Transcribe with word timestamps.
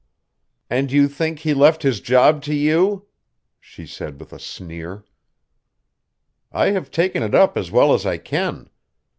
"And 0.67 0.91
you 0.91 1.07
think 1.07 1.41
he 1.41 1.53
left 1.53 1.83
his 1.83 1.99
job 1.99 2.41
to 2.45 2.55
you?" 2.55 3.05
she 3.59 3.85
said 3.85 4.19
with 4.19 4.33
a 4.33 4.39
sneer. 4.39 5.05
"I 6.51 6.71
have 6.71 6.89
taken 6.89 7.21
it 7.21 7.35
up 7.35 7.55
as 7.55 7.69
well 7.69 7.93
as 7.93 8.03
I 8.03 8.17
can. 8.17 8.71